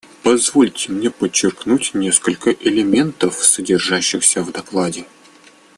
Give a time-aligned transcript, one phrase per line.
[0.23, 5.05] Позвольте мне подчеркнуть несколько элементов, содержащихся в докладе.